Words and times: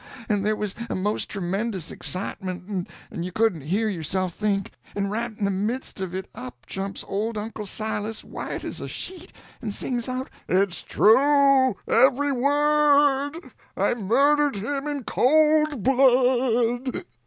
and 0.27 0.43
there 0.43 0.55
was 0.55 0.73
a 0.89 0.95
most 0.95 1.29
tremendous 1.29 1.91
excitement, 1.91 2.89
and 3.11 3.23
you 3.23 3.31
couldn't 3.31 3.61
hear 3.61 3.87
yourself 3.87 4.33
think; 4.33 4.71
and 4.95 5.11
right 5.11 5.37
in 5.37 5.45
the 5.45 5.51
midst 5.51 5.99
of 6.01 6.15
it 6.15 6.27
up 6.33 6.65
jumps 6.65 7.05
old 7.07 7.37
Uncle 7.37 7.67
Silas, 7.67 8.23
white 8.23 8.63
as 8.63 8.81
a 8.81 8.87
sheet, 8.87 9.31
and 9.61 9.75
sings 9.75 10.09
out: 10.09 10.27
"_It's 10.49 10.81
true, 10.81 11.75
every 11.87 12.31
word—I 12.31 13.93
murdered 13.93 14.55
him 14.55 14.87
in 14.87 15.03
cold 15.03 15.83
blood! 15.83 17.05